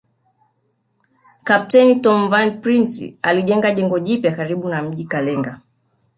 Kapteni 1.47 1.95
Tom 2.07 2.21
von 2.31 2.49
Prince 2.61 3.13
alijenga 3.21 3.71
jengo 3.71 3.99
jipya 3.99 4.31
karibu 4.35 4.69
na 4.69 4.81
mji 4.81 5.05
Kalenga 5.05 5.59